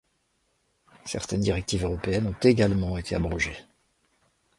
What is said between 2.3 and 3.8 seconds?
également été abrogées.